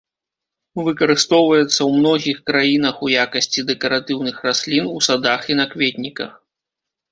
Выкарыстоўваецца 0.85 1.75
ў 1.75 1.99
многіх 2.05 2.37
краінах 2.51 2.95
у 3.09 3.11
якасці 3.25 3.65
дэкаратыўных 3.69 4.43
раслін 4.49 4.91
у 4.97 5.05
садах 5.11 5.41
і 5.55 5.61
на 5.63 5.71
кветніках. 5.77 6.31